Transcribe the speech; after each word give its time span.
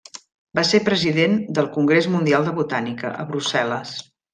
Va 0.59 0.63
ser 0.69 0.79
president 0.87 1.37
del 1.59 1.71
Congrés 1.77 2.11
Mundial 2.17 2.51
de 2.51 2.59
Botànica, 2.59 3.17
a 3.25 3.33
Brussel·les. 3.33 3.99